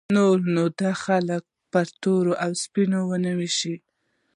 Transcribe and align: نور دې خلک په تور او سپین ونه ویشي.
نور 0.17 0.37
دې 0.79 0.91
خلک 1.03 1.43
په 1.71 1.79
تور 2.01 2.25
او 2.43 2.51
سپین 2.63 2.91
ونه 3.09 3.31
ویشي. 3.39 3.75